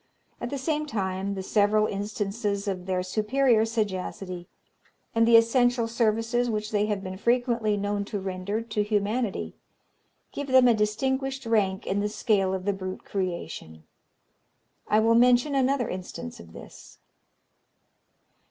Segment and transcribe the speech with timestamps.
[0.41, 4.47] At the same time, the several instances of their superior sagacity,
[5.13, 9.53] and the essential services which they have been frequently known to render to humanity,
[10.31, 13.83] give them a distinguished rank in the scale of the brute creation.
[14.87, 16.97] I will mention another instance of this.